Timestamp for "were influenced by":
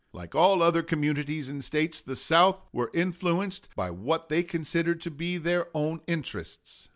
2.73-3.91